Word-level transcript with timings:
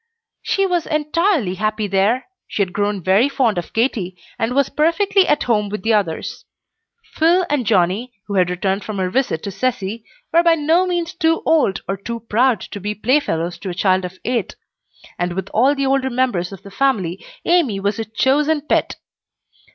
She 0.41 0.65
was 0.65 0.87
entirely 0.87 1.53
happy 1.53 1.85
there. 1.85 2.25
She 2.47 2.63
had 2.63 2.73
grown 2.73 3.03
very 3.03 3.29
fond 3.29 3.59
of 3.59 3.71
Katy, 3.71 4.17
and 4.39 4.55
was 4.55 4.67
perfectly 4.69 5.27
at 5.27 5.43
home 5.43 5.69
with 5.69 5.83
the 5.83 5.93
others. 5.93 6.43
Phil 7.13 7.45
and 7.51 7.67
Johnnie, 7.67 8.11
who 8.25 8.33
had 8.33 8.49
returned 8.49 8.83
from 8.83 8.97
her 8.97 9.11
visit 9.11 9.43
to 9.43 9.51
Cecy, 9.51 10.03
were 10.33 10.41
by 10.41 10.55
no 10.55 10.87
means 10.87 11.13
too 11.13 11.43
old 11.45 11.83
or 11.87 11.97
too 11.97 12.21
proud 12.21 12.61
to 12.61 12.79
be 12.79 12.95
play 12.95 13.19
fellows 13.19 13.59
to 13.59 13.69
a 13.69 13.75
child 13.75 14.03
of 14.03 14.17
eight; 14.25 14.55
and 15.19 15.33
with 15.33 15.49
all 15.53 15.75
the 15.75 15.85
older 15.85 16.09
members 16.09 16.51
of 16.51 16.63
the 16.63 16.71
family 16.71 17.23
Amy 17.45 17.79
was 17.79 17.99
a 17.99 18.05
chosen 18.05 18.61
pet. 18.61 18.95